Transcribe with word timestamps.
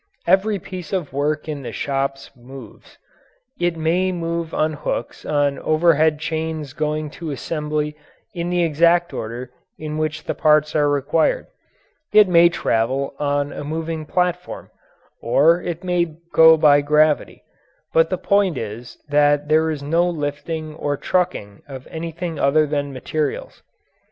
Every 0.25 0.57
piece 0.57 0.93
of 0.93 1.13
work 1.13 1.47
in 1.47 1.61
the 1.61 1.71
shops 1.71 2.31
moves; 2.35 2.97
it 3.59 3.77
may 3.77 4.11
move 4.11 4.51
on 4.51 4.73
hooks 4.73 5.27
on 5.27 5.59
overhead 5.59 6.17
chains 6.17 6.73
going 6.73 7.11
to 7.11 7.29
assembly 7.29 7.95
in 8.33 8.49
the 8.49 8.63
exact 8.63 9.13
order 9.13 9.51
in 9.77 9.99
which 9.99 10.23
the 10.23 10.33
parts 10.33 10.75
are 10.75 10.89
required; 10.89 11.45
it 12.11 12.27
may 12.27 12.49
travel 12.49 13.13
on 13.19 13.53
a 13.53 13.63
moving 13.63 14.07
platform, 14.07 14.71
or 15.21 15.61
it 15.61 15.83
may 15.83 16.17
go 16.33 16.57
by 16.57 16.81
gravity, 16.81 17.43
but 17.93 18.09
the 18.09 18.17
point 18.17 18.57
is 18.57 18.97
that 19.07 19.49
there 19.49 19.69
is 19.69 19.83
no 19.83 20.09
lifting 20.09 20.73
or 20.73 20.97
trucking 20.97 21.61
of 21.67 21.85
anything 21.91 22.39
other 22.39 22.65
than 22.65 22.91
materials. 22.91 23.61